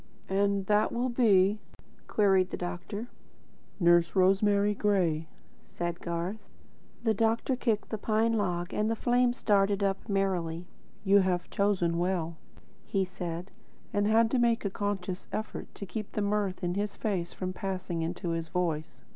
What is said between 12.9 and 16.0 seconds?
said, and had to make a conscious effort to